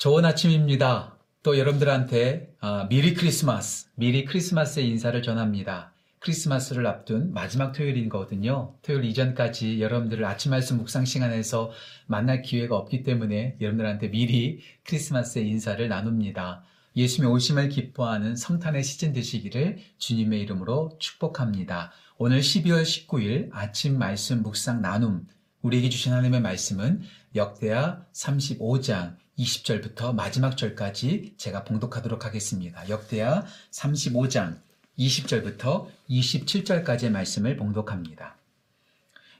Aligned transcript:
좋은 0.00 0.24
아침입니다. 0.24 1.18
또 1.42 1.58
여러분들한테 1.58 2.54
아, 2.60 2.86
미리 2.88 3.12
크리스마스, 3.12 3.88
미리 3.96 4.24
크리스마스의 4.24 4.88
인사를 4.88 5.20
전합니다. 5.22 5.92
크리스마스를 6.20 6.86
앞둔 6.86 7.34
마지막 7.34 7.72
토요일인 7.72 8.08
거거든요. 8.08 8.76
토요일 8.80 9.04
이전까지 9.04 9.82
여러분들을 9.82 10.24
아침 10.24 10.52
말씀 10.52 10.78
묵상 10.78 11.04
시간에서 11.04 11.70
만날 12.06 12.40
기회가 12.40 12.78
없기 12.78 13.02
때문에 13.02 13.58
여러분들한테 13.60 14.08
미리 14.10 14.60
크리스마스의 14.84 15.46
인사를 15.46 15.86
나눕니다. 15.86 16.62
예수님의 16.96 17.34
오심을 17.34 17.68
기뻐하는 17.68 18.36
성탄의 18.36 18.82
시즌 18.82 19.12
되시기를 19.12 19.80
주님의 19.98 20.40
이름으로 20.40 20.96
축복합니다. 20.98 21.92
오늘 22.16 22.40
12월 22.40 22.84
19일 22.84 23.50
아침 23.52 23.98
말씀 23.98 24.42
묵상 24.42 24.80
나눔 24.80 25.26
우리에게 25.60 25.90
주신 25.90 26.12
하나님의 26.12 26.40
말씀은 26.40 27.02
역대하 27.34 28.06
35장 28.14 29.20
20절부터 29.40 30.14
마지막 30.14 30.56
절까지 30.56 31.34
제가 31.38 31.64
봉독하도록 31.64 32.26
하겠습니다. 32.26 32.86
역대하 32.90 33.44
35장 33.70 34.60
20절부터 34.98 35.88
27절까지의 36.10 37.10
말씀을 37.10 37.56
봉독합니다. 37.56 38.36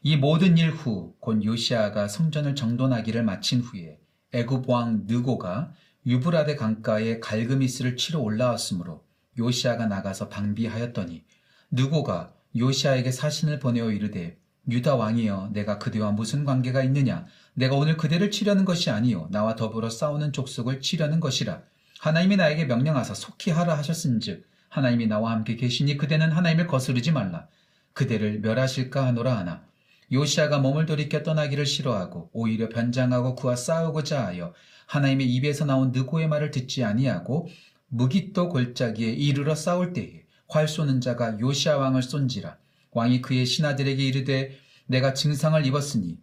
이 0.02 0.16
모든 0.16 0.56
일 0.56 0.70
후 0.72 1.14
곧 1.20 1.44
요시아가 1.44 2.08
성전을 2.08 2.54
정돈하기를 2.54 3.22
마친 3.24 3.60
후에 3.60 3.98
애굽 4.32 4.70
왕 4.70 5.04
느고가 5.06 5.74
유브라데 6.06 6.56
강가에 6.56 7.20
갈그미스를 7.20 7.96
치러 7.98 8.20
올라왔으므로 8.20 9.04
요시아가 9.38 9.84
나가서 9.86 10.30
방비하였더니 10.30 11.24
느고가 11.72 12.32
요시아에게 12.56 13.12
사신을 13.12 13.58
보내어 13.58 13.90
이르되 13.90 14.39
유다 14.68 14.96
왕이여 14.96 15.50
내가 15.52 15.78
그대와 15.78 16.12
무슨 16.12 16.44
관계가 16.44 16.82
있느냐? 16.84 17.26
내가 17.54 17.76
오늘 17.76 17.96
그대를 17.96 18.30
치려는 18.30 18.64
것이 18.64 18.90
아니요. 18.90 19.28
나와 19.30 19.56
더불어 19.56 19.90
싸우는 19.90 20.32
족속을 20.32 20.80
치려는 20.80 21.20
것이라. 21.20 21.62
하나님이 21.98 22.36
나에게 22.36 22.64
명령하사 22.64 23.14
속히 23.14 23.50
하라 23.50 23.76
하셨은즉 23.78 24.46
하나님이 24.68 25.06
나와 25.06 25.32
함께 25.32 25.56
계시니 25.56 25.96
그대는 25.96 26.32
하나님을 26.32 26.66
거스르지 26.66 27.12
말라. 27.12 27.46
그대를 27.92 28.40
멸하실까 28.40 29.06
하노라 29.06 29.36
하나. 29.36 29.64
요시아가 30.12 30.58
몸을 30.58 30.86
돌이켜 30.86 31.22
떠나기를 31.22 31.66
싫어하고 31.66 32.30
오히려 32.32 32.68
변장하고 32.68 33.36
그와 33.36 33.56
싸우고자 33.56 34.26
하여 34.26 34.52
하나님의 34.86 35.32
입에서 35.34 35.64
나온 35.64 35.92
느고의 35.92 36.28
말을 36.28 36.50
듣지 36.50 36.82
아니하고 36.82 37.48
무기또 37.88 38.48
골짜기에 38.48 39.12
이르러 39.12 39.54
싸울 39.54 39.92
때에 39.92 40.24
활 40.48 40.66
쏘는 40.66 41.00
자가 41.00 41.38
요시아 41.38 41.76
왕을 41.76 42.02
쏜지라 42.02 42.56
왕이 42.92 43.20
그의 43.22 43.46
신하들에게 43.46 44.02
이르되 44.04 44.58
내가 44.86 45.14
증상을 45.14 45.64
입었으니 45.66 46.18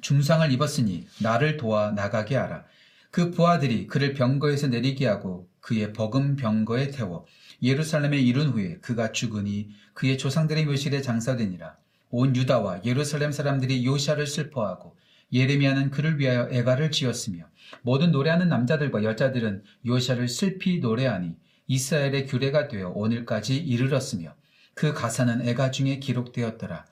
중상을 0.00 0.50
입었으니 0.52 1.06
나를 1.20 1.56
도와 1.56 1.92
나가게 1.92 2.36
하라. 2.36 2.64
그 3.10 3.30
부하들이 3.30 3.86
그를 3.86 4.14
병거에서 4.14 4.68
내리게 4.68 5.06
하고 5.06 5.48
그의 5.60 5.92
버금 5.92 6.36
병거에 6.36 6.90
태워 6.90 7.26
예루살렘에 7.62 8.18
이른 8.18 8.48
후에 8.48 8.78
그가 8.78 9.12
죽으니 9.12 9.70
그의 9.94 10.16
조상들의 10.16 10.64
묘실에 10.64 11.02
장사되니라. 11.02 11.76
온 12.10 12.34
유다와 12.34 12.84
예루살렘 12.84 13.30
사람들이 13.30 13.84
요시아를 13.84 14.26
슬퍼하고 14.26 14.96
예레미야는 15.32 15.90
그를 15.90 16.18
위하여 16.18 16.48
애가를 16.50 16.90
지었으며 16.90 17.44
모든 17.82 18.10
노래하는 18.10 18.48
남자들과 18.48 19.04
여자들은 19.04 19.62
요시아를 19.86 20.26
슬피 20.26 20.80
노래하니 20.80 21.36
이스라엘의 21.68 22.26
규례가 22.26 22.66
되어 22.66 22.88
오늘까지 22.88 23.56
이르렀으며 23.56 24.34
그 24.80 24.94
가사는 24.94 25.46
애가 25.46 25.72
중에 25.72 25.98
기록되었더라. 25.98 26.86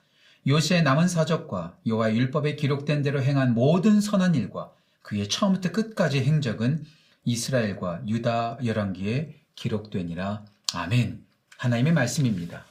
요시의 0.45 0.83
남은 0.83 1.07
사적과 1.07 1.75
여호와 1.87 2.13
율법에 2.13 2.55
기록된 2.55 3.01
대로 3.01 3.19
행한 3.19 3.55
모든 3.55 3.99
선한 3.99 4.35
일과 4.35 4.71
그의 5.01 5.27
처음부터 5.27 5.71
끝까지 5.71 6.21
행적은 6.23 6.85
이스라엘과 7.25 8.01
유다 8.07 8.59
열왕기에 8.63 9.33
기록되니라. 9.55 10.45
아멘. 10.75 11.25
하나님의 11.57 11.93
말씀입니다. 11.93 12.63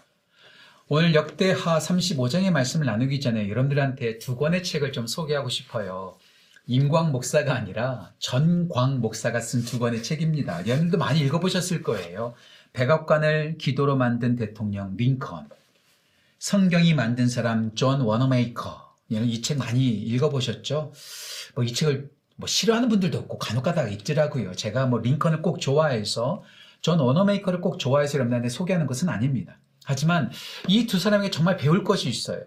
오늘 0.86 1.16
역대하 1.16 1.80
35장의 1.80 2.52
말씀을 2.52 2.86
나누기 2.86 3.20
전에 3.20 3.48
여러분들한테 3.48 4.20
두 4.20 4.36
권의 4.36 4.62
책을 4.62 4.92
좀 4.92 5.08
소개하고 5.08 5.48
싶어요. 5.48 6.16
임광 6.68 7.10
목사가 7.10 7.54
아니라 7.56 8.12
전광 8.20 9.00
목사가 9.00 9.40
쓴 9.40 9.64
두 9.64 9.80
권의 9.80 10.04
책입니다. 10.04 10.64
여러분도 10.64 10.96
많이 10.96 11.18
읽어보셨을 11.22 11.82
거예요. 11.82 12.34
백악관을 12.72 13.58
기도로 13.58 13.96
만든 13.96 14.36
대통령 14.36 14.96
링컨, 14.96 15.48
성경이 16.38 16.94
만든 16.94 17.28
사람 17.28 17.74
존 17.74 18.00
워너메이커. 18.00 18.88
이책 19.10 19.58
많이 19.58 19.88
읽어보셨죠? 19.88 20.92
뭐 21.54 21.64
이 21.64 21.72
책을 21.72 22.10
뭐 22.36 22.46
싫어하는 22.46 22.88
분들도 22.88 23.18
없고 23.18 23.38
간혹가다가 23.38 23.88
읽더라고요. 23.88 24.52
제가 24.52 24.86
뭐 24.86 25.00
링컨을 25.00 25.42
꼭 25.42 25.60
좋아해서 25.60 26.44
존 26.82 27.00
워너메이커를 27.00 27.60
꼭 27.60 27.78
좋아해서 27.78 28.14
여러분들한테 28.14 28.48
소개하는 28.48 28.86
것은 28.86 29.08
아닙니다. 29.08 29.58
하지만 29.84 30.30
이 30.68 30.86
두 30.86 30.98
사람에게 30.98 31.30
정말 31.30 31.56
배울 31.56 31.82
것이 31.82 32.08
있어요. 32.08 32.42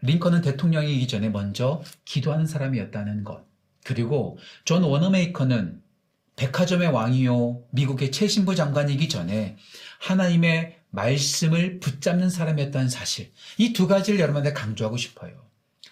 링컨은 0.00 0.40
대통령이기 0.42 1.06
전에 1.06 1.28
먼저 1.28 1.82
기도하는 2.04 2.46
사람이었다는 2.46 3.22
것. 3.24 3.44
그리고 3.84 4.38
존 4.64 4.82
워너메이커는 4.82 5.82
백화점의 6.38 6.88
왕이요, 6.88 7.64
미국의 7.72 8.12
체신부 8.12 8.54
장관이기 8.54 9.08
전에 9.08 9.56
하나님의 10.00 10.76
말씀을 10.90 11.80
붙잡는 11.80 12.30
사람이었다는 12.30 12.88
사실. 12.88 13.32
이 13.58 13.72
두 13.72 13.88
가지를 13.88 14.20
여러분한테 14.20 14.52
강조하고 14.52 14.96
싶어요. 14.96 15.32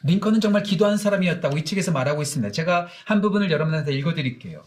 링컨은 0.05 0.41
정말 0.41 0.63
기도하는 0.63 0.99
사람이었다고 0.99 1.59
이 1.59 1.65
책에서 1.65 1.91
말하고 1.91 2.23
있습니다. 2.23 2.53
제가 2.53 2.87
한 3.05 3.21
부분을 3.21 3.51
여러분한테 3.51 3.93
읽어드릴게요. 3.95 4.63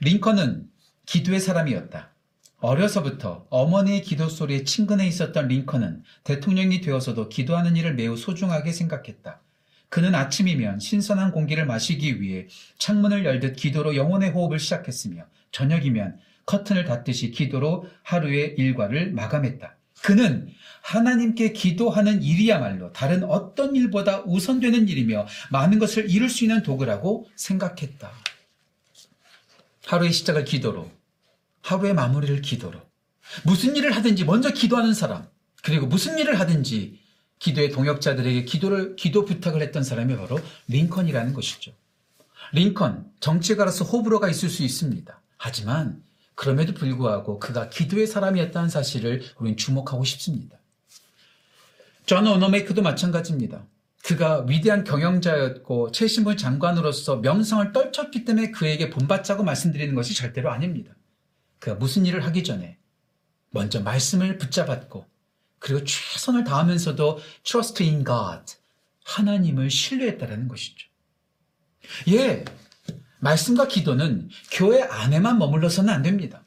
링컨은 0.00 0.68
기도의 1.06 1.38
사람이었다. 1.38 2.10
어려서부터 2.58 3.46
어머니의 3.50 4.02
기도 4.02 4.28
소리에 4.28 4.64
친근해 4.64 5.06
있었던 5.06 5.46
링컨은 5.48 6.02
대통령이 6.24 6.80
되어서도 6.80 7.28
기도하는 7.28 7.76
일을 7.76 7.94
매우 7.94 8.16
소중하게 8.16 8.72
생각했다. 8.72 9.40
그는 9.94 10.12
아침이면 10.12 10.80
신선한 10.80 11.30
공기를 11.30 11.66
마시기 11.66 12.20
위해 12.20 12.48
창문을 12.78 13.24
열듯 13.24 13.54
기도로 13.54 13.94
영혼의 13.94 14.30
호흡을 14.30 14.58
시작했으며 14.58 15.22
저녁이면 15.52 16.18
커튼을 16.46 16.84
닫듯이 16.84 17.30
기도로 17.30 17.88
하루의 18.02 18.56
일과를 18.58 19.12
마감했다. 19.12 19.76
그는 20.02 20.48
하나님께 20.82 21.52
기도하는 21.52 22.24
일이야말로 22.24 22.92
다른 22.92 23.22
어떤 23.22 23.76
일보다 23.76 24.22
우선되는 24.22 24.88
일이며 24.88 25.28
많은 25.52 25.78
것을 25.78 26.10
이룰 26.10 26.28
수 26.28 26.42
있는 26.42 26.64
도구라고 26.64 27.28
생각했다. 27.36 28.10
하루의 29.86 30.10
시작을 30.12 30.44
기도로, 30.44 30.90
하루의 31.62 31.94
마무리를 31.94 32.42
기도로, 32.42 32.80
무슨 33.44 33.76
일을 33.76 33.92
하든지 33.92 34.24
먼저 34.24 34.50
기도하는 34.50 34.92
사람, 34.92 35.28
그리고 35.62 35.86
무슨 35.86 36.18
일을 36.18 36.40
하든지 36.40 37.03
기도의 37.38 37.70
동역자들에게 37.70 38.44
기도를, 38.44 38.96
기도 38.96 39.24
부탁을 39.24 39.60
했던 39.62 39.82
사람이 39.82 40.16
바로 40.16 40.38
링컨이라는 40.68 41.34
것이죠. 41.34 41.72
링컨, 42.52 43.10
정치가로서 43.20 43.84
호불호가 43.84 44.28
있을 44.28 44.48
수 44.48 44.62
있습니다. 44.62 45.20
하지만 45.36 46.02
그럼에도 46.34 46.72
불구하고 46.74 47.38
그가 47.38 47.68
기도의 47.68 48.06
사람이었다는 48.06 48.68
사실을 48.68 49.22
우리는 49.38 49.56
주목하고 49.56 50.04
싶습니다. 50.04 50.58
존 52.06 52.26
워너메이커도 52.26 52.82
마찬가지입니다. 52.82 53.66
그가 54.04 54.44
위대한 54.46 54.84
경영자였고 54.84 55.90
체신부 55.92 56.36
장관으로서 56.36 57.16
명성을 57.16 57.72
떨쳤기 57.72 58.24
때문에 58.26 58.50
그에게 58.50 58.90
본받자고 58.90 59.42
말씀드리는 59.42 59.94
것이 59.94 60.14
절대로 60.14 60.50
아닙니다. 60.50 60.94
그가 61.58 61.76
무슨 61.76 62.04
일을 62.04 62.24
하기 62.26 62.44
전에 62.44 62.76
먼저 63.48 63.80
말씀을 63.80 64.36
붙잡았고 64.36 65.06
그리고 65.64 65.82
최선을 65.82 66.44
다하면서도 66.44 67.20
trust 67.42 67.82
in 67.82 68.04
God 68.04 68.52
하나님을 69.02 69.70
신뢰했다라는 69.70 70.46
것이죠. 70.46 70.86
예, 72.08 72.44
말씀과 73.20 73.66
기도는 73.68 74.28
교회 74.50 74.82
안에만 74.82 75.38
머물러서는 75.38 75.92
안 75.92 76.02
됩니다. 76.02 76.42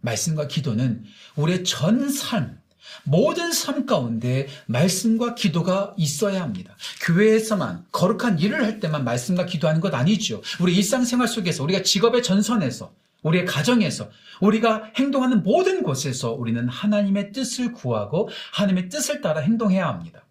말씀과 0.00 0.48
기도는 0.48 1.04
우리의 1.36 1.62
전 1.62 2.10
삶, 2.10 2.60
모든 3.04 3.52
삶 3.52 3.86
가운데 3.86 4.48
말씀과 4.66 5.36
기도가 5.36 5.94
있어야 5.96 6.42
합니다. 6.42 6.76
교회에서만 7.02 7.86
거룩한 7.92 8.40
일을 8.40 8.64
할 8.64 8.80
때만 8.80 9.04
말씀과 9.04 9.46
기도하는 9.46 9.80
것 9.80 9.94
아니죠. 9.94 10.42
우리 10.58 10.74
일상생활 10.74 11.28
속에서 11.28 11.62
우리가 11.62 11.84
직업의 11.84 12.24
전선에서 12.24 12.92
우리의 13.26 13.44
가정에서 13.44 14.08
우리가 14.40 14.92
행동하는 14.96 15.42
모든 15.42 15.82
곳에서 15.82 16.32
우리는 16.32 16.68
하나님의 16.68 17.32
뜻을 17.32 17.72
구하고 17.72 18.28
하나님의 18.52 18.88
뜻을 18.88 19.20
따라 19.20 19.40
행동해야 19.40 19.88
합니다. 19.88 20.26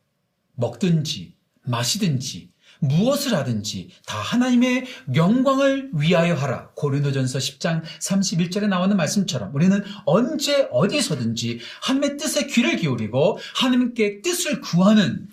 먹든지 0.55 1.35
마시든지 1.63 2.51
무엇을 2.79 3.33
하든지 3.33 3.89
다 4.05 4.17
하나님의 4.17 4.85
영광을 5.15 5.89
위하여 5.93 6.35
하라. 6.35 6.69
고린도전서 6.75 7.39
10장 7.39 7.83
31절에 7.83 8.67
나오는 8.67 8.95
말씀처럼 8.95 9.53
우리는 9.55 9.83
언제 10.05 10.67
어디서든지 10.71 11.59
하나님의 11.81 12.17
뜻에 12.17 12.47
귀를 12.47 12.77
기울이고 12.77 13.39
하나님께 13.55 14.21
뜻을 14.21 14.61
구하는 14.61 15.27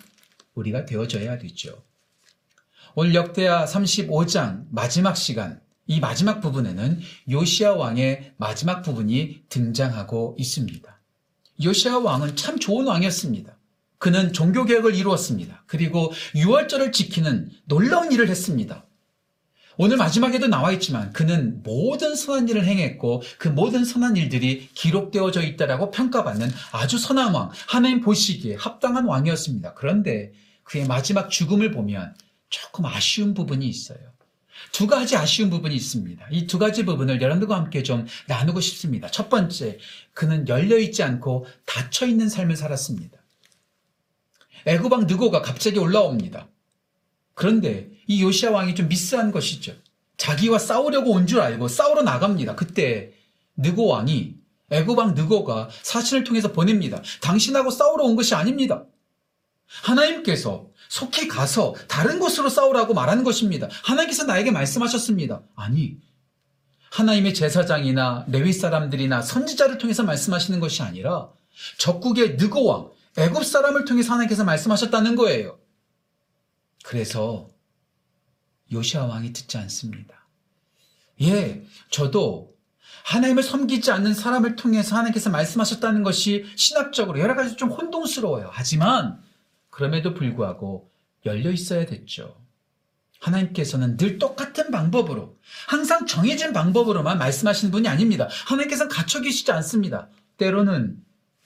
우리가 0.55 0.85
되어져야 0.85 1.37
되죠. 1.37 1.83
오늘 2.95 3.15
역대하 3.15 3.65
35장 3.65 4.65
마지막 4.69 5.15
시간, 5.15 5.59
이 5.85 5.99
마지막 5.99 6.39
부분에는 6.41 6.99
요시아 7.29 7.73
왕의 7.73 8.33
마지막 8.37 8.81
부분이 8.81 9.43
등장하고 9.49 10.35
있습니다. 10.39 11.01
요시아 11.63 11.99
왕은 11.99 12.35
참 12.35 12.59
좋은 12.59 12.87
왕이었습니다. 12.87 13.57
그는 13.97 14.33
종교 14.33 14.65
개혁을 14.65 14.95
이루었습니다. 14.95 15.63
그리고 15.67 16.11
유월절을 16.35 16.91
지키는 16.91 17.49
놀라운 17.65 18.11
일을 18.11 18.29
했습니다. 18.29 18.85
오늘 19.77 19.97
마지막에도 19.97 20.47
나와 20.47 20.71
있지만 20.73 21.11
그는 21.13 21.63
모든 21.63 22.15
선한 22.15 22.47
일을 22.47 22.65
행했고 22.65 23.23
그 23.39 23.47
모든 23.47 23.83
선한 23.83 24.17
일들이 24.17 24.69
기록되어져 24.73 25.41
있다라고 25.41 25.89
평가받는 25.91 26.49
아주 26.71 26.97
선한 26.97 27.33
왕, 27.33 27.49
하나님 27.67 28.01
보시기에 28.01 28.55
합당한 28.55 29.05
왕이었습니다. 29.05 29.73
그런데 29.73 30.31
그의 30.63 30.85
마지막 30.85 31.29
죽음을 31.29 31.71
보면 31.71 32.15
조금 32.49 32.85
아쉬운 32.85 33.33
부분이 33.33 33.67
있어요. 33.67 34.12
두 34.71 34.87
가지 34.87 35.15
아쉬운 35.15 35.49
부분이 35.49 35.75
있습니다. 35.75 36.27
이 36.31 36.47
두 36.47 36.57
가지 36.59 36.85
부분을 36.85 37.21
여러분들과 37.21 37.55
함께 37.55 37.83
좀 37.83 38.05
나누고 38.27 38.61
싶습니다. 38.61 39.07
첫 39.09 39.29
번째, 39.29 39.77
그는 40.13 40.47
열려있지 40.47 41.03
않고 41.03 41.45
닫혀있는 41.65 42.29
삶을 42.29 42.55
살았습니다. 42.55 43.17
애구방 44.65 45.07
느고가 45.07 45.41
갑자기 45.41 45.79
올라옵니다. 45.79 46.47
그런데 47.33 47.89
이 48.07 48.21
요시아 48.23 48.51
왕이 48.51 48.75
좀 48.75 48.87
미스한 48.87 49.31
것이죠. 49.31 49.75
자기와 50.17 50.59
싸우려고 50.59 51.11
온 51.11 51.25
줄 51.27 51.39
알고 51.41 51.67
싸우러 51.67 52.03
나갑니다. 52.03 52.55
그때 52.55 53.11
느고 53.57 53.87
왕이 53.87 54.35
애고방 54.71 55.13
느고가 55.15 55.69
사신을 55.81 56.23
통해서 56.23 56.51
보냅니다. 56.51 57.01
당신하고 57.21 57.69
싸우러 57.69 58.05
온 58.05 58.15
것이 58.15 58.33
아닙니다. 58.33 58.85
하나님께서 59.83 60.67
속히 60.93 61.27
가서 61.27 61.73
다른 61.87 62.19
곳으로 62.19 62.49
싸우라고 62.49 62.93
말하는 62.93 63.23
것입니다. 63.23 63.67
하나님께서 63.83 64.25
나에게 64.25 64.51
말씀하셨습니다. 64.51 65.41
아니, 65.55 65.97
하나님의 66.91 67.33
제사장이나 67.33 68.25
레위 68.27 68.53
사람들이나 68.53 69.23
선지자를 69.23 69.79
통해서 69.79 70.03
말씀하시는 70.03 70.59
것이 70.59 70.83
아니라 70.83 71.31
적국의 71.79 72.35
느고 72.35 72.65
왕, 72.65 72.91
애굽 73.17 73.43
사람을 73.43 73.85
통해서 73.85 74.11
하나님께서 74.13 74.43
말씀하셨다는 74.43 75.15
거예요. 75.15 75.57
그래서 76.83 77.49
요시아 78.71 79.05
왕이 79.05 79.33
듣지 79.33 79.57
않습니다. 79.57 80.27
예, 81.23 81.65
저도 81.89 82.53
하나님을 83.05 83.41
섬기지 83.41 83.89
않는 83.89 84.13
사람을 84.13 84.57
통해서 84.57 84.95
하나님께서 84.95 85.31
말씀하셨다는 85.31 86.03
것이 86.03 86.45
신학적으로 86.55 87.19
여러 87.19 87.35
가지 87.35 87.55
좀 87.55 87.71
혼동스러워요. 87.71 88.51
하지만 88.53 89.23
그럼에도 89.73 90.13
불구하고 90.13 90.91
열려 91.25 91.51
있어야 91.51 91.85
됐죠. 91.85 92.39
하나님께서는 93.19 93.97
늘 93.97 94.19
똑같은 94.19 94.69
방법으로 94.69 95.37
항상 95.67 96.05
정해진 96.05 96.53
방법으로만 96.53 97.17
말씀하시는 97.17 97.71
분이 97.71 97.87
아닙니다. 97.87 98.27
하나님께서는 98.45 98.91
갇혀 98.91 99.21
계시지 99.21 99.51
않습니다. 99.51 100.09
때로는 100.37 100.97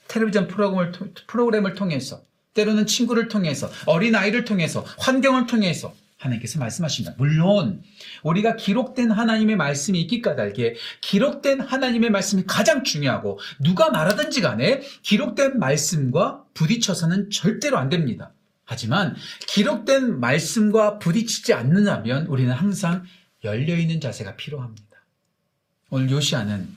텔레비전 0.08 0.46
프로그램을, 0.48 0.92
프로그램을 1.26 1.74
통해서 1.74 2.22
때로는 2.52 2.86
친구를 2.86 3.28
통해서 3.28 3.70
어린아이를 3.86 4.44
통해서 4.44 4.84
환경을 4.98 5.46
통해서 5.46 5.94
하나님께서 6.18 6.58
말씀하십니다. 6.58 7.14
물론 7.16 7.82
우리가 8.22 8.56
기록된 8.56 9.10
하나님의 9.10 9.56
말씀이 9.56 10.00
있기 10.02 10.20
까닭에 10.20 10.74
기록된 11.00 11.60
하나님의 11.60 12.10
말씀이 12.10 12.44
가장 12.46 12.84
중요하고 12.84 13.38
누가 13.60 13.90
말하든지 13.90 14.40
간에 14.40 14.80
기록된 15.02 15.58
말씀과 15.58 16.44
부딪혀서는 16.54 17.30
절대로 17.30 17.78
안 17.78 17.88
됩니다. 17.88 18.32
하지만 18.64 19.14
기록된 19.46 20.20
말씀과 20.20 20.98
부딪히지 20.98 21.54
않는다면 21.54 22.26
우리는 22.26 22.52
항상 22.52 23.04
열려있는 23.44 24.00
자세가 24.00 24.36
필요합니다. 24.36 24.88
오늘 25.90 26.10
요시아는 26.10 26.68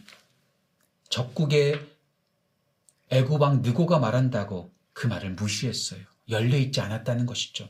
적국의 1.09 1.81
애고방 3.09 3.61
느고가 3.61 3.99
말한다고 3.99 4.71
그 4.93 5.07
말을 5.07 5.31
무시했어요. 5.31 5.99
열려있지 6.29 6.79
않았다는 6.79 7.25
것이죠. 7.25 7.67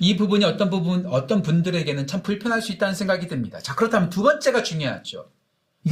이 0.00 0.16
부분이 0.16 0.44
어떤 0.44 0.70
부분, 0.70 1.06
어떤 1.06 1.42
분들에게는 1.42 2.06
참 2.06 2.22
불편할 2.22 2.62
수 2.62 2.72
있다는 2.72 2.94
생각이 2.94 3.28
듭니다. 3.28 3.58
자, 3.60 3.74
그렇다면 3.74 4.10
두 4.10 4.22
번째가 4.22 4.62
중요하죠. 4.62 5.30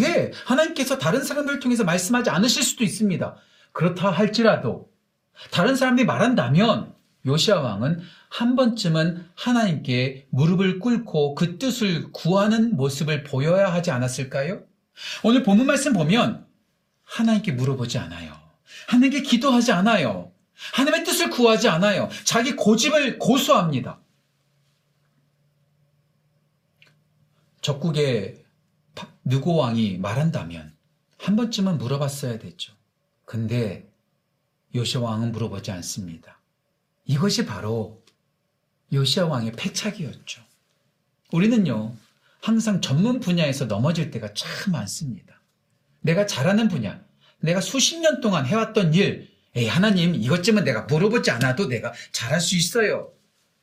예, 0.00 0.31
하나님께서 0.47 0.99
다른 0.99 1.23
사람들을 1.23 1.61
통해서 1.61 1.85
말씀하지 1.85 2.31
않으실 2.31 2.62
수도 2.62 2.85
있습니다. 2.85 3.37
그렇다 3.73 4.11
할지라도 4.11 4.91
다른 5.50 5.77
사람들이 5.77 6.06
말한다면 6.06 6.94
요시아 7.27 7.61
왕은 7.61 8.00
한 8.29 8.56
번쯤은 8.56 9.27
하나님께 9.35 10.27
무릎을 10.31 10.79
꿇고 10.79 11.35
그 11.35 11.59
뜻을 11.59 12.11
구하는 12.12 12.77
모습을 12.77 13.25
보여야 13.25 13.73
하지 13.73 13.91
않았을까요? 13.91 14.62
오늘 15.23 15.43
본문 15.43 15.67
말씀 15.67 15.93
보면 15.93 16.47
하나님께 17.05 17.53
물어보지 17.53 17.99
않아요. 17.99 18.35
하나님께 18.88 19.23
기도하지 19.23 19.73
않아요. 19.73 20.31
하나님의 20.54 21.04
뜻을 21.04 21.31
구하지 21.31 21.69
않아요. 21.69 22.08
자기 22.25 22.54
고집을 22.54 23.19
고수합니다. 23.19 24.00
적국의 27.60 28.44
느고 29.25 29.56
왕이 29.56 29.99
말한다면 29.99 30.75
한 31.19 31.37
번쯤은 31.37 31.78
물어봤어야 31.78 32.38
됐죠. 32.38 32.75
근데 33.25 33.88
요시아 34.75 35.00
왕은 35.00 35.32
물어보지 35.32 35.70
않습니다. 35.70 36.40
이것이 37.04 37.46
바로 37.46 38.02
요시아 38.93 39.26
왕의 39.26 39.52
패착이었죠. 39.52 40.43
우리는요, 41.32 41.94
항상 42.40 42.81
전문 42.81 43.20
분야에서 43.20 43.66
넘어질 43.66 44.10
때가 44.10 44.34
참 44.34 44.72
많습니다. 44.72 45.40
내가 46.00 46.26
잘하는 46.26 46.69
분야, 46.69 47.00
내가 47.38 47.60
수십 47.60 47.99
년 48.00 48.20
동안 48.20 48.44
해왔던 48.44 48.94
일, 48.94 49.31
에이, 49.54 49.66
하나님, 49.66 50.14
이것쯤은 50.14 50.64
내가 50.64 50.82
물어보지 50.82 51.31
않아도 51.31 51.69
내가 51.69 51.93
잘할 52.10 52.40
수 52.40 52.56
있어요. 52.56 53.12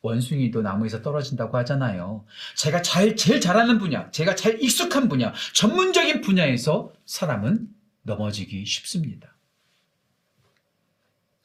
원숭이도 0.02 0.62
나무에서 0.62 1.02
떨어진다고 1.02 1.58
하잖아요. 1.58 2.26
제가 2.56 2.82
잘, 2.82 3.16
제일 3.16 3.42
잘하는 3.42 3.80
분야, 3.80 4.10
제가 4.12 4.36
잘 4.36 4.62
익숙한 4.62 5.10
분야, 5.10 5.34
전문적인 5.54 6.22
분야에서 6.22 6.94
사람은 7.06 7.68
넘어지기 8.04 8.66
쉽습니다. 8.66 9.36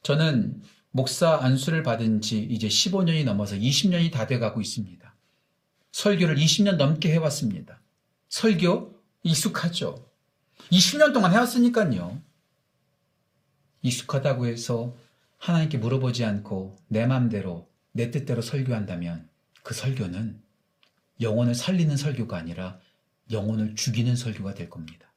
저는 0.02 0.62
목사 0.90 1.38
안수를 1.42 1.82
받은 1.82 2.20
지 2.20 2.40
이제 2.42 2.68
15년이 2.68 3.24
넘어서 3.24 3.56
20년이 3.56 4.12
다 4.12 4.26
돼가고 4.26 4.60
있습니다. 4.60 5.14
설교를 5.90 6.36
20년 6.36 6.76
넘게 6.76 7.10
해왔습니다. 7.12 7.80
설교 8.28 8.94
익숙하죠. 9.22 10.08
20년 10.70 11.12
동안 11.12 11.32
해왔으니까요. 11.32 12.20
익숙하다고 13.84 14.46
해서 14.46 14.96
하나님께 15.38 15.78
물어보지 15.78 16.24
않고 16.24 16.76
내 16.88 17.06
마음대로 17.06 17.70
내 17.92 18.10
뜻대로 18.10 18.42
설교한다면 18.42 19.28
그 19.62 19.74
설교는 19.74 20.42
영혼을 21.20 21.54
살리는 21.54 21.96
설교가 21.96 22.36
아니라 22.36 22.80
영혼을 23.30 23.76
죽이는 23.76 24.16
설교가 24.16 24.54
될 24.54 24.68
겁니다. 24.68 25.12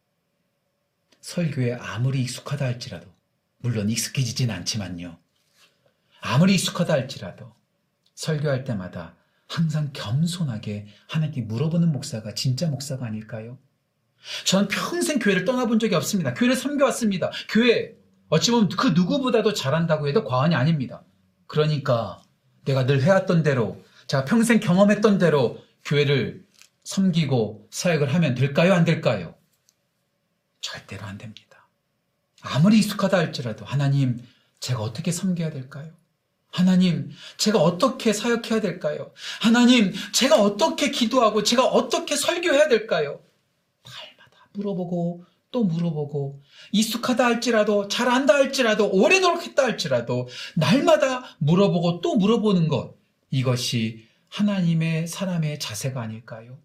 설교에 1.22 1.74
아무리 1.74 2.22
익숙하다 2.22 2.66
할지라도 2.66 3.08
물론 3.60 3.90
익숙해지진 3.90 4.52
않지만요. 4.52 5.18
아무리 6.22 6.56
익숙하다 6.56 6.94
할지라도 6.94 7.54
설교할 8.16 8.64
때마다 8.64 9.16
항상 9.48 9.92
겸손하게 9.94 10.88
하나님께 11.08 11.42
물어보는 11.42 11.92
목사가 11.92 12.34
진짜 12.34 12.68
목사가 12.68 13.06
아닐까요? 13.06 13.58
저는 14.46 14.68
평생 14.68 15.20
교회를 15.20 15.46
떠나본 15.46 15.80
적이 15.80 15.96
없습니다. 15.96 16.34
교회를 16.34 16.56
섬겨왔습니다. 16.56 17.32
교회, 17.50 17.96
어찌 18.30 18.52
보면 18.52 18.70
그 18.70 18.88
누구보다도 18.90 19.54
잘한다고 19.54 20.08
해도 20.08 20.24
과언이 20.24 20.56
아닙니다. 20.56 21.04
그러니까 21.48 22.22
내가 22.66 22.86
늘 22.86 23.02
해왔던 23.02 23.44
대로, 23.44 23.84
제가 24.08 24.26
평생 24.26 24.60
경험했던 24.60 25.18
대로 25.18 25.64
교회를 25.86 26.46
섬기고 26.84 27.68
사역을 27.72 28.14
하면 28.14 28.36
될까요? 28.36 28.74
안 28.74 28.84
될까요? 28.84 29.36
절대로 30.62 31.06
안 31.06 31.18
됩니다. 31.18 31.68
아무리 32.42 32.80
익숙하다 32.80 33.18
할지라도 33.18 33.66
하나님, 33.66 34.26
제가 34.60 34.82
어떻게 34.82 35.12
섬겨야 35.12 35.50
될까요? 35.50 35.94
하나님, 36.52 37.12
제가 37.38 37.60
어떻게 37.60 38.14
사역해야 38.14 38.62
될까요? 38.62 39.12
하나님, 39.42 39.94
제가 40.14 40.42
어떻게 40.42 40.92
기도하고 40.92 41.44
제가 41.44 41.66
어떻게 41.66 42.16
설교해야 42.16 42.68
될까요? 42.68 43.22
물어보고 44.54 45.24
또 45.52 45.64
물어보고 45.64 46.42
익숙하다 46.72 47.26
할지라도 47.26 47.88
잘한다 47.88 48.34
할지라도 48.34 48.90
오래도록 48.92 49.44
했다 49.44 49.64
할지라도 49.64 50.28
날마다 50.56 51.24
물어보고 51.40 52.02
또 52.02 52.16
물어보는 52.16 52.68
것 52.68 52.96
이것이 53.32 54.06
하나님의 54.30 55.08
사람의 55.08 55.60
자세가 55.60 56.02
아닐까요? 56.02 56.58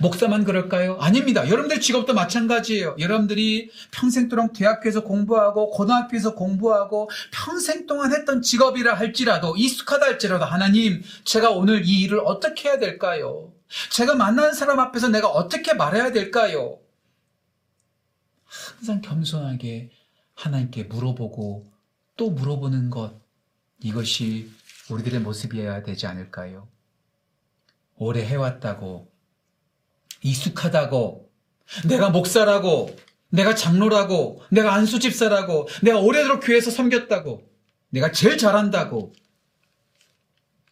목사만 0.00 0.44
그럴까요? 0.44 0.98
아닙니다. 1.00 1.48
여러분들 1.48 1.80
직업도 1.80 2.12
마찬가지예요. 2.12 2.96
여러분들이 2.98 3.70
평생 3.90 4.28
동안 4.28 4.52
대학교에서 4.52 5.02
공부하고 5.02 5.70
고등학교에서 5.70 6.34
공부하고 6.34 7.10
평생 7.32 7.86
동안 7.86 8.12
했던 8.12 8.42
직업이라 8.42 8.94
할지라도 8.94 9.56
익숙하다 9.56 10.06
할지라도 10.06 10.44
하나님 10.44 11.02
제가 11.24 11.50
오늘 11.50 11.86
이 11.86 12.02
일을 12.02 12.20
어떻게 12.24 12.68
해야 12.68 12.78
될까요? 12.78 13.52
제가 13.90 14.16
만나는 14.16 14.52
사람 14.52 14.80
앞에서 14.80 15.08
내가 15.08 15.28
어떻게 15.28 15.72
말해야 15.72 16.12
될까요? 16.12 16.79
항상 18.80 19.02
겸손하게 19.02 19.90
하나님께 20.32 20.84
물어보고 20.84 21.70
또 22.16 22.30
물어보는 22.30 22.88
것 22.88 23.20
이것이 23.78 24.50
우리들의 24.88 25.20
모습이어야 25.20 25.82
되지 25.82 26.06
않을까요? 26.06 26.66
오래 27.96 28.24
해왔다고 28.24 29.12
익숙하다고, 30.22 31.30
내가 31.88 32.08
목사라고, 32.08 32.96
내가 33.28 33.54
장로라고, 33.54 34.42
내가 34.50 34.72
안수집사라고, 34.72 35.68
내가 35.82 36.00
오래도록 36.00 36.40
교회에서 36.42 36.70
섬겼다고, 36.70 37.46
내가 37.90 38.12
제일 38.12 38.38
잘한다고, 38.38 39.12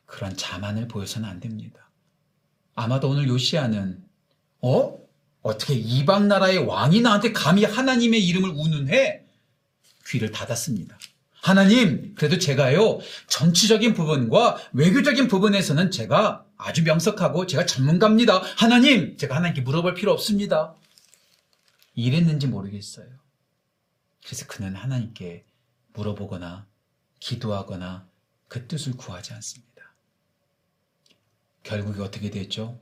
그런 0.07 0.35
자만을 0.35 0.89
보여서는 0.89 1.29
안 1.29 1.41
됩니다. 1.41 1.91
아마도 2.75 3.11
오늘 3.11 3.29
요시아는, 3.29 4.03
어? 4.63 5.08
어떻게 5.49 5.73
이방 5.73 6.29
나라의 6.29 6.59
왕이 6.59 7.01
나한테 7.01 7.33
감히 7.33 7.65
하나님의 7.65 8.23
이름을 8.27 8.51
운운해? 8.51 9.25
귀를 10.07 10.31
닫았습니다. 10.31 10.99
하나님, 11.41 12.15
그래도 12.15 12.39
제가요, 12.39 12.99
정치적인 13.29 13.95
부분과 13.95 14.59
외교적인 14.73 15.27
부분에서는 15.29 15.91
제가 15.91 16.45
아주 16.59 16.83
명석하고 16.83 17.47
제가 17.47 17.65
전문가입니다. 17.65 18.43
하나님, 18.59 19.17
제가 19.17 19.37
하나님께 19.37 19.63
물어볼 19.63 19.95
필요 19.95 20.13
없습니다. 20.13 20.75
이랬는지 21.95 22.47
모르겠어요. 22.47 23.09
그래서 24.27 24.47
그는 24.47 24.77
하나님께 24.77 25.47
물어보거나 25.95 26.67
기도하거나 27.21 28.07
그 28.49 28.67
뜻을 28.67 28.99
구하지 28.99 29.33
않습니다. 29.33 29.95
결국에 31.63 32.03
어떻게 32.03 32.29
됐죠? 32.29 32.79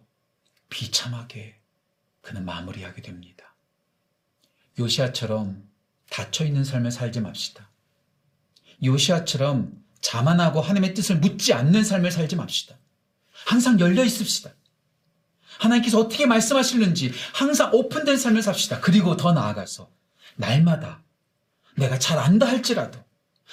비참하게 0.68 1.60
그는 2.26 2.44
마무리하게 2.44 3.02
됩니다. 3.02 3.54
요시아처럼 4.80 5.62
닫혀있는 6.10 6.64
삶을 6.64 6.90
살지 6.90 7.20
맙시다. 7.20 7.70
요시아처럼 8.82 9.72
자만하고 10.00 10.60
하나님의 10.60 10.94
뜻을 10.94 11.18
묻지 11.18 11.52
않는 11.52 11.84
삶을 11.84 12.10
살지 12.10 12.34
맙시다. 12.34 12.76
항상 13.46 13.78
열려 13.78 14.04
있읍시다. 14.04 14.50
하나님께서 15.58 16.00
어떻게 16.00 16.26
말씀하시는지 16.26 17.12
항상 17.32 17.72
오픈된 17.72 18.16
삶을 18.16 18.42
삽시다. 18.42 18.80
그리고 18.80 19.16
더 19.16 19.32
나아가서 19.32 19.88
날마다 20.34 21.04
내가 21.76 21.96
잘 22.00 22.18
안다 22.18 22.48
할지라도 22.48 22.98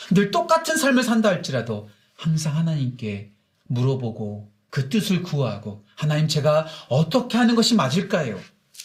늘 0.09 0.31
똑같은 0.31 0.77
삶을 0.77 1.03
산다 1.03 1.29
할지라도 1.29 1.91
항상 2.15 2.57
하나님께 2.57 3.33
물어보고 3.67 4.51
그 4.71 4.89
뜻을 4.89 5.21
구하고 5.21 5.85
하나님 5.95 6.27
제가 6.27 6.65
어떻게 6.89 7.37
하는 7.37 7.53
것이 7.53 7.75
맞을까요? 7.75 8.39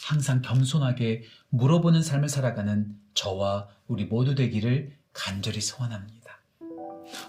항상 0.09 0.41
겸손하게 0.41 1.23
물어보는 1.51 2.03
삶을 2.03 2.31
살아가는 2.31 2.87
저와 3.13 3.69
우리 3.89 4.07
모두 4.07 4.35
되기를 4.35 4.93
간절히 5.13 5.61
소원합니다. 5.61 6.41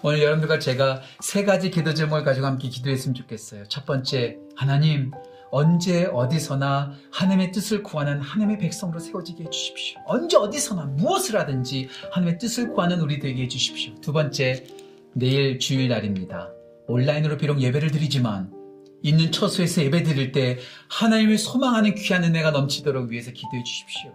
오늘 0.02 0.22
여러분들과 0.22 0.58
제가 0.58 1.02
세 1.20 1.44
가지 1.44 1.70
기도 1.70 1.92
제목을 1.92 2.24
가지고 2.24 2.46
함께 2.46 2.70
기도했으면 2.70 3.14
좋겠어요. 3.14 3.64
첫 3.68 3.84
번째, 3.84 4.38
하나님, 4.56 5.10
언제 5.50 6.06
어디서나 6.06 6.94
하나님의 7.12 7.52
뜻을 7.52 7.82
구하는 7.82 8.18
하나님의 8.18 8.56
백성으로 8.56 8.98
세워지게 8.98 9.44
해주십시오. 9.44 10.00
언제 10.06 10.38
어디서나 10.38 10.84
무엇을 10.86 11.38
하든지 11.38 11.88
하나님의 12.12 12.38
뜻을 12.38 12.72
구하는 12.72 13.00
우리 13.00 13.18
되게 13.18 13.42
해주십시오. 13.42 14.00
두 14.00 14.14
번째, 14.14 14.64
내일 15.12 15.58
주일날입니다. 15.58 16.50
온라인으로 16.86 17.36
비록 17.36 17.60
예배를 17.60 17.90
드리지만 17.90 18.59
있는 19.02 19.32
처소에서 19.32 19.82
예배 19.82 20.02
드릴 20.02 20.32
때 20.32 20.58
하나님을 20.88 21.38
소망하는 21.38 21.94
귀한 21.94 22.24
은혜가 22.24 22.50
넘치도록 22.50 23.10
위해서 23.10 23.30
기도해 23.30 23.62
주십시오. 23.64 24.12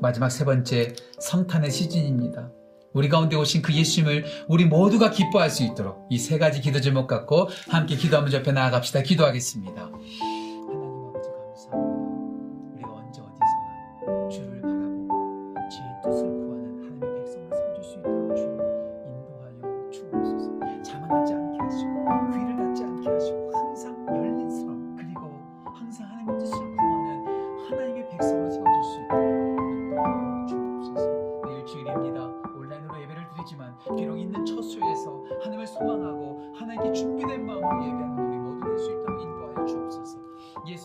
마지막 0.00 0.30
세 0.30 0.44
번째, 0.44 0.94
성탄의 1.20 1.70
시즌입니다. 1.70 2.50
우리 2.92 3.08
가운데 3.08 3.36
오신 3.36 3.62
그 3.62 3.72
예수님을 3.72 4.24
우리 4.48 4.64
모두가 4.64 5.10
기뻐할 5.10 5.48
수 5.48 5.62
있도록 5.62 6.08
이 6.10 6.18
세 6.18 6.38
가지 6.38 6.60
기도 6.60 6.80
제목 6.80 7.06
갖고 7.06 7.48
함께 7.68 7.94
기도하면 7.96 8.32
옆에 8.32 8.50
나아갑시다. 8.52 9.02
기도하겠습니다. 9.02 9.90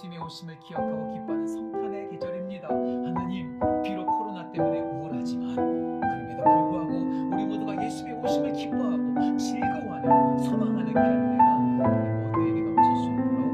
예수님의 0.05 0.19
오심을 0.19 0.59
기억하고 0.59 1.13
기뻐하는 1.13 1.47
성탄의 1.47 2.09
계절입니다. 2.11 2.67
하나님, 2.67 3.59
비록 3.83 4.05
코로나 4.05 4.51
때문에 4.51 4.79
우울하지만 4.79 5.55
그럼에도 5.55 6.43
불구하고 6.43 6.91
우리 7.33 7.45
모두가 7.45 7.83
예수님의 7.83 8.23
오심을 8.23 8.53
기뻐하고 8.53 9.37
즐거워하는 9.37 10.37
소망하는 10.43 10.93
그런 10.93 11.11
은혜가 11.11 11.87
우리 11.89 12.09
모두에게 12.21 12.61
넘칠 12.61 12.85
수 13.01 13.05
있도록 13.13 13.49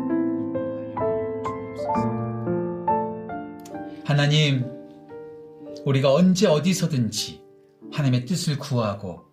인도하여 0.91 1.41
주옵소서. 1.43 2.01
하나님, 4.05 4.65
우리가 5.85 6.13
언제 6.13 6.47
어디서든지 6.47 7.41
하나님의 7.91 8.25
뜻을 8.25 8.59
구하고 8.59 9.23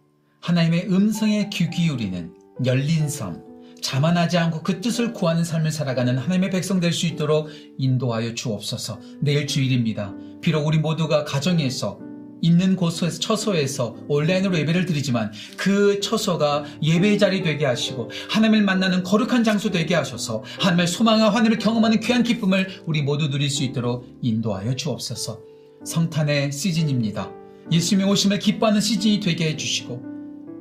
하나님의 0.40 0.88
음성에 0.92 1.48
귀 1.50 1.68
기울이는 1.68 2.34
열린 2.64 3.08
삶, 3.08 3.42
자만하지 3.80 4.38
않고 4.38 4.62
그 4.62 4.80
뜻을 4.80 5.12
구하는 5.12 5.44
삶을 5.44 5.70
살아가는 5.72 6.16
하나님의 6.18 6.50
백성 6.50 6.80
될 6.80 6.92
수 6.92 7.06
있도록 7.06 7.48
인도하여 7.78 8.34
주옵소서. 8.34 8.98
내일 9.20 9.46
주일입니다. 9.46 10.14
비록 10.40 10.66
우리 10.66 10.78
모두가 10.78 11.24
가정에서 11.24 12.00
있는 12.40 12.76
곳에서 12.76 13.18
처소에서 13.18 13.96
온라인으로 14.08 14.56
예배를 14.58 14.86
드리지만 14.86 15.32
그 15.56 16.00
처소가 16.00 16.64
예배의 16.82 17.18
자리 17.18 17.42
되게 17.42 17.64
하시고 17.66 18.10
하나님을 18.30 18.62
만나는 18.62 19.02
거룩한 19.02 19.42
장소 19.44 19.70
되게 19.70 19.94
하셔서 19.94 20.44
하나님을 20.60 20.86
소망하고 20.86 21.30
하나님을 21.30 21.58
경험하는 21.58 22.00
귀한 22.00 22.22
기쁨을 22.22 22.82
우리 22.86 23.02
모두 23.02 23.28
누릴 23.28 23.50
수 23.50 23.64
있도록 23.64 24.06
인도하여 24.22 24.76
주옵소서. 24.76 25.40
성탄의 25.84 26.52
시즌입니다. 26.52 27.30
예수님의 27.70 28.10
오심을 28.10 28.38
기뻐하는 28.38 28.80
시즌이 28.80 29.20
되게 29.20 29.48
해주시고 29.50 30.17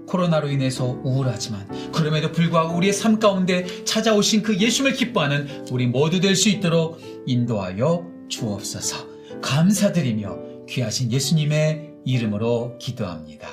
코로나로 0.07 0.49
인해서 0.49 0.85
우울하지만 1.03 1.67
그럼에도 1.91 2.31
불구하고 2.31 2.75
우리의 2.75 2.93
삶 2.93 3.19
가운데 3.19 3.65
찾아오신 3.83 4.41
그 4.41 4.57
예수님을 4.57 4.95
기뻐하는 4.97 5.67
우리 5.71 5.85
모두 5.85 6.19
될 6.19 6.35
수 6.35 6.49
있도록 6.49 6.99
인도하여 7.25 8.05
주옵소서. 8.29 9.07
감사드리며 9.41 10.65
귀하신 10.69 11.11
예수님의 11.11 11.93
이름으로 12.05 12.77
기도합니다. 12.79 13.47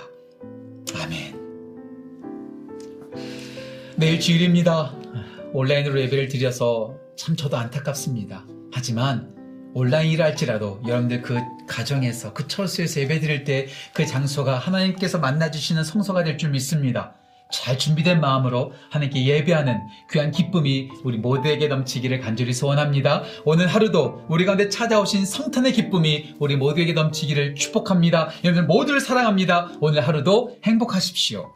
아멘. 1.02 1.34
내일 3.96 4.20
주일입니다. 4.20 4.94
온라인으로 5.52 6.00
예배를 6.00 6.28
드려서 6.28 6.94
참 7.16 7.36
저도 7.36 7.56
안타깝습니다. 7.56 8.46
하지만 8.72 9.33
온라인이라 9.74 10.24
할지라도 10.24 10.80
여러분들 10.86 11.20
그 11.22 11.38
가정에서 11.66 12.32
그 12.32 12.46
처소에서 12.48 13.00
예배 13.00 13.20
드릴 13.20 13.44
때 13.44 13.66
그 13.92 14.06
장소가 14.06 14.58
하나님께서 14.58 15.18
만나주시는 15.18 15.84
성소가 15.84 16.24
될 16.24 16.36
줄 16.36 16.50
믿습니다. 16.50 17.14
잘 17.52 17.78
준비된 17.78 18.20
마음으로 18.20 18.72
하나님께 18.90 19.24
예배하는 19.26 19.78
귀한 20.10 20.30
기쁨이 20.32 20.88
우리 21.04 21.18
모두에게 21.18 21.68
넘치기를 21.68 22.18
간절히 22.20 22.52
소원합니다. 22.52 23.22
오늘 23.44 23.66
하루도 23.68 24.26
우리 24.28 24.44
가운데 24.44 24.68
찾아오신 24.68 25.24
성탄의 25.26 25.72
기쁨이 25.72 26.34
우리 26.40 26.56
모두에게 26.56 26.92
넘치기를 26.94 27.54
축복합니다. 27.54 28.30
여러분들 28.42 28.66
모두를 28.66 29.00
사랑합니다. 29.00 29.70
오늘 29.80 30.00
하루도 30.06 30.56
행복하십시오. 30.64 31.52